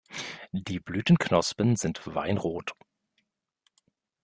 [0.51, 2.73] Die Blütenknospen sind weinrot.